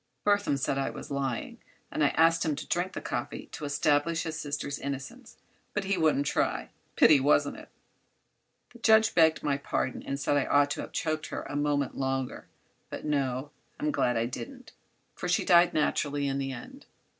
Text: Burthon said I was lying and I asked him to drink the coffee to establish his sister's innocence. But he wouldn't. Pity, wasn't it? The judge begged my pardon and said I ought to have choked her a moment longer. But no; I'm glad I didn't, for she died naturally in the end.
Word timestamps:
Burthon 0.25 0.57
said 0.57 0.79
I 0.79 0.89
was 0.89 1.11
lying 1.11 1.59
and 1.91 2.03
I 2.03 2.07
asked 2.17 2.43
him 2.43 2.55
to 2.55 2.65
drink 2.67 2.93
the 2.93 3.01
coffee 3.01 3.45
to 3.51 3.65
establish 3.65 4.23
his 4.23 4.35
sister's 4.35 4.79
innocence. 4.79 5.37
But 5.75 5.83
he 5.83 5.95
wouldn't. 5.95 6.33
Pity, 6.95 7.19
wasn't 7.19 7.57
it? 7.57 7.69
The 8.73 8.79
judge 8.79 9.13
begged 9.13 9.43
my 9.43 9.57
pardon 9.59 10.01
and 10.01 10.19
said 10.19 10.37
I 10.37 10.45
ought 10.47 10.71
to 10.71 10.81
have 10.81 10.91
choked 10.91 11.27
her 11.27 11.43
a 11.43 11.55
moment 11.55 11.95
longer. 11.95 12.47
But 12.89 13.05
no; 13.05 13.51
I'm 13.79 13.91
glad 13.91 14.17
I 14.17 14.25
didn't, 14.25 14.71
for 15.13 15.27
she 15.29 15.45
died 15.45 15.71
naturally 15.71 16.27
in 16.27 16.39
the 16.39 16.51
end. 16.51 16.87